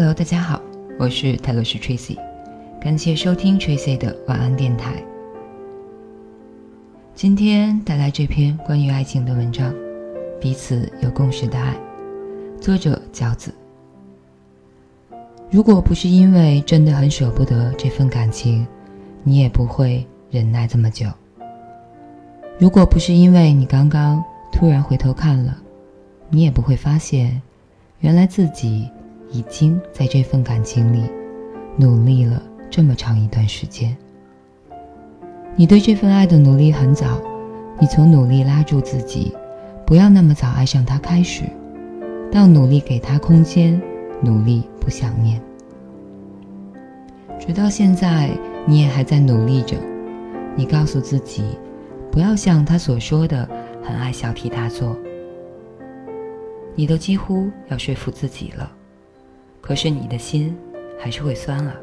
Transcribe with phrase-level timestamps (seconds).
[0.00, 0.62] Hello，大家好，
[0.96, 2.16] 我是泰勒斯 Tracy，
[2.80, 5.02] 感谢收听 Tracy 的晚安电台。
[7.16, 9.72] 今天带来这篇关于爱情的文章，
[10.40, 11.74] 《彼此有共识的爱》，
[12.62, 13.52] 作者饺子。
[15.50, 18.64] 如果不是因为真的很舍不得这份感情，
[19.24, 21.08] 你也不会忍耐这么久。
[22.56, 24.22] 如果不是因为你刚刚
[24.52, 25.58] 突然回头看了，
[26.30, 27.42] 你也不会发现，
[27.98, 28.88] 原来自己
[29.30, 31.04] 已经在这份感情里
[31.76, 33.96] 努力了这么长一段时间。
[35.56, 37.20] 你对这份爱的努力很早，
[37.80, 39.32] 你从努力拉住自己，
[39.84, 41.42] 不要那么早爱上他开始，
[42.30, 43.80] 到努力给他空间，
[44.20, 45.40] 努力不想念，
[47.40, 48.30] 直到现在
[48.66, 49.76] 你也还在努力着。
[50.54, 51.44] 你告诉自己，
[52.10, 53.48] 不要像他所说的
[53.82, 54.96] 很爱小题大做。
[56.74, 58.70] 你都几乎要说服自己了，
[59.60, 60.56] 可是你的心
[60.98, 61.74] 还是会酸了。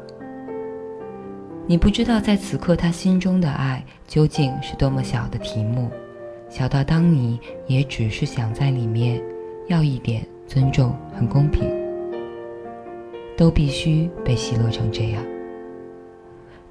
[1.66, 5.90] 你不知道在此刻他心中的爱究竟是多么小的题目，
[6.48, 9.20] 小到当你也只是想在里面
[9.66, 11.68] 要一点尊重和公平，
[13.36, 15.22] 都必须被奚落成这样。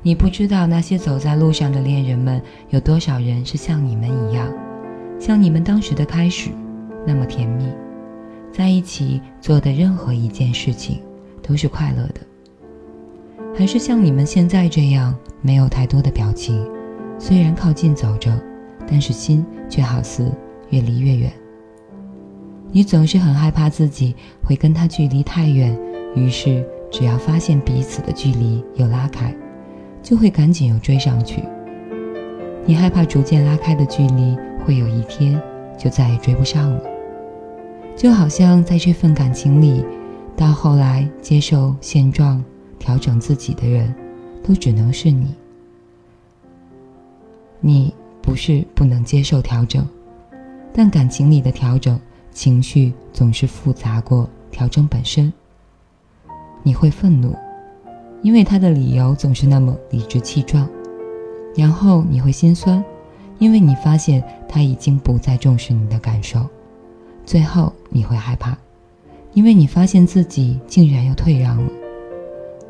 [0.01, 4.47] 你不知道那些走在路上的恋人们有多少人是像你们一样，
[5.19, 6.51] 像你们当时的开始
[7.05, 7.65] 那么甜蜜。
[8.55, 11.01] 在一起做的任何一件事情
[11.43, 12.21] 都是快乐的，
[13.53, 16.65] 还是像你们现在这样没有太多的表情，
[17.19, 18.31] 虽然靠近走着，
[18.87, 20.31] 但是心却好似
[20.69, 21.29] 越离越远。
[22.71, 25.77] 你总是很害怕自己会跟他距离太远，
[26.15, 29.35] 于是只要发现彼此的距离有拉开，
[30.01, 31.43] 就会赶紧又追上去。
[32.65, 35.37] 你害怕逐渐拉开的距离会有一天
[35.77, 36.81] 就再也追不上了。
[37.95, 39.83] 就好像在这份感情里，
[40.35, 42.43] 到后来接受现状、
[42.77, 43.93] 调整自己的人，
[44.43, 45.33] 都只能是你。
[47.61, 49.87] 你不是不能接受调整，
[50.73, 51.99] 但感情里的调整，
[52.31, 55.31] 情绪总是复杂过调整本身。
[56.63, 57.33] 你会愤怒，
[58.21, 60.67] 因为他的理由总是那么理直气壮；
[61.55, 62.83] 然后你会心酸，
[63.39, 66.45] 因为你发现他已经不再重视你的感受。
[67.25, 68.55] 最后你会害怕，
[69.33, 71.69] 因为你发现自己竟然又退让了，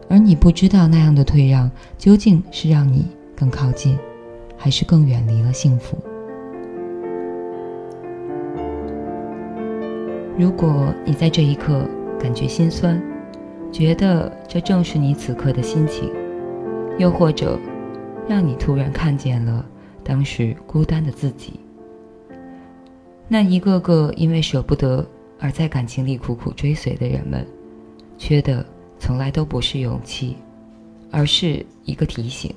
[0.09, 3.05] 而你不知道那样的退让究竟是让你
[3.35, 3.97] 更靠近，
[4.57, 5.97] 还是更远离了幸福。
[10.37, 11.87] 如果你在这一刻
[12.19, 13.01] 感觉心酸，
[13.71, 16.09] 觉得这正是你此刻的心情，
[16.97, 17.59] 又或者
[18.27, 19.65] 让你突然看见了
[20.01, 21.59] 当时孤单的自己。
[23.27, 25.05] 那一个个因为舍不得
[25.39, 27.45] 而在感情里苦苦追随的人们，
[28.17, 28.65] 缺的
[28.99, 30.37] 从来都不是勇气，
[31.11, 32.53] 而是一个提醒。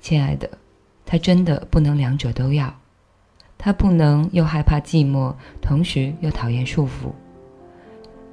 [0.00, 0.50] 亲爱的，
[1.06, 2.74] 他真的不能两者都要，
[3.56, 7.12] 他不能又害怕寂寞，同时又讨厌束缚，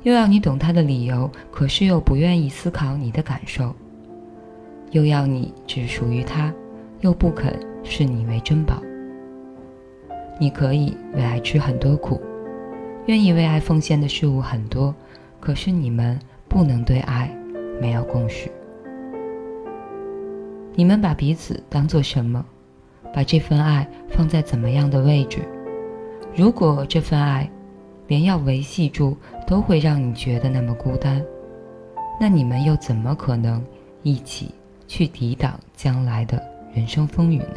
[0.02, 3.72] 又要你懂他的理由，可是又不愿意思考你的感受，
[4.92, 6.52] 又要你只属于他，
[7.02, 8.82] 又不肯视你为珍宝。
[10.40, 12.20] 你可以为爱吃很多苦，
[13.08, 14.96] 愿意为爱奉献的事物很多，
[15.40, 16.18] 可是你们
[16.48, 17.30] 不能对爱
[17.82, 18.50] 没有共识。
[20.76, 22.44] 你们把彼此当做什么？
[23.14, 25.40] 把这份爱放在怎么样的位置？
[26.36, 27.50] 如果这份爱
[28.08, 31.22] 连要维系住都会让你觉得那么孤单，
[32.22, 33.62] 那你们又怎么可能
[34.04, 34.54] 一起
[34.88, 36.42] 去抵挡将来的
[36.74, 37.56] 人生风雨呢？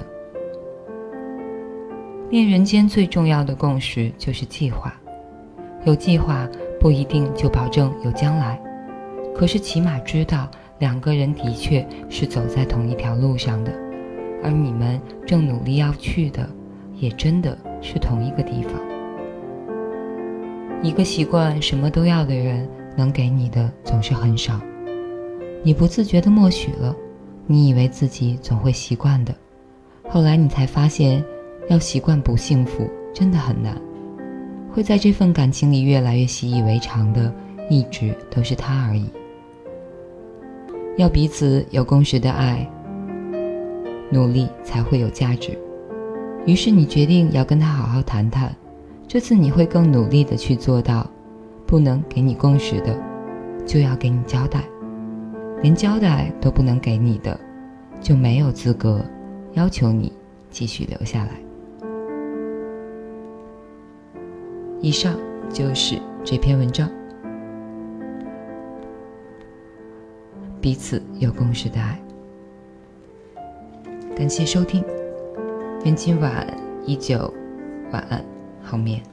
[2.33, 4.91] 恋人间最重要的共识就是计划，
[5.85, 6.49] 有计划
[6.81, 8.59] 不一定就保证有将来，
[9.35, 13.71] 可是起码知道两个人的确是走在同一条路上的，
[14.43, 16.49] 而你们正努力要去的，
[16.95, 18.81] 也真的是同一个地方。
[20.83, 24.59] 一个习惯什么都要的人，能给你的总是很少，
[25.63, 26.97] 你不自觉的默许了，
[27.47, 29.35] 你以为自己总会习惯的，
[30.09, 31.23] 后来你才发现。
[31.73, 33.75] 要习惯不幸福真的很难，
[34.71, 37.35] 会在这份感情里越来越习以为常的，
[37.71, 39.11] 一直都是他而已。
[40.99, 42.71] 要彼此有共识的爱，
[44.11, 45.59] 努力才会有价值。
[46.45, 48.55] 于是你决定要跟他好好谈谈，
[49.09, 51.09] 这次你会更努力的去做到。
[51.65, 52.95] 不能给你共识的，
[53.65, 54.61] 就要给你交代；
[55.63, 57.41] 连交代都不能给你的，
[57.99, 59.03] 就没有资格
[59.55, 60.13] 要求你
[60.51, 61.31] 继续留下来。
[64.83, 65.17] 以上
[65.49, 66.91] 就是这篇文章。
[70.61, 72.01] 彼此有共识的爱。
[74.17, 74.85] 感谢收听
[75.85, 76.47] 愿今晚
[76.85, 77.33] 依旧
[77.93, 78.23] 晚安
[78.63, 79.12] 好眠。